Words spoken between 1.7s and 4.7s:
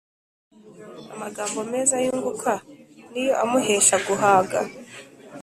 meza yunguka ni yo amuhesha guhaga